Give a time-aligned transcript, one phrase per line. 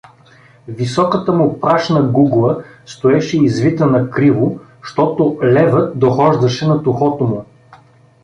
[0.67, 7.45] Високата му прашна гугла стоеше извита накриво, щото левът дохождаше над ухото му.